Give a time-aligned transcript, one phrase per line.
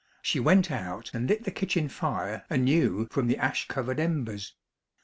[0.23, 4.55] She went out and lit the kitchen fire anew from the ash covered embers.